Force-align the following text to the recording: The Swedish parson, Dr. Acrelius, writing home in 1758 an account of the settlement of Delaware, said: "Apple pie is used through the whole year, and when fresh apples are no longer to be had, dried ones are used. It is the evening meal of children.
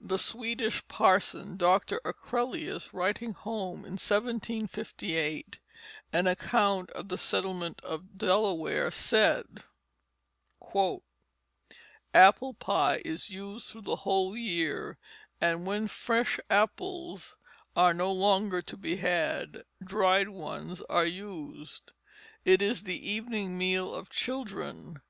The 0.00 0.16
Swedish 0.16 0.86
parson, 0.86 1.56
Dr. 1.56 2.00
Acrelius, 2.04 2.92
writing 2.94 3.32
home 3.32 3.78
in 3.78 3.94
1758 3.98 5.58
an 6.12 6.28
account 6.28 6.90
of 6.90 7.08
the 7.08 7.18
settlement 7.18 7.80
of 7.80 8.16
Delaware, 8.16 8.92
said: 8.92 9.64
"Apple 12.14 12.54
pie 12.54 13.02
is 13.04 13.30
used 13.30 13.66
through 13.66 13.80
the 13.82 13.96
whole 14.06 14.36
year, 14.36 14.98
and 15.40 15.66
when 15.66 15.88
fresh 15.88 16.38
apples 16.48 17.34
are 17.74 17.92
no 17.92 18.12
longer 18.12 18.62
to 18.62 18.76
be 18.76 18.98
had, 18.98 19.64
dried 19.82 20.28
ones 20.28 20.80
are 20.82 21.06
used. 21.06 21.90
It 22.44 22.62
is 22.62 22.84
the 22.84 23.04
evening 23.10 23.58
meal 23.58 23.92
of 23.92 24.10
children. 24.10 25.02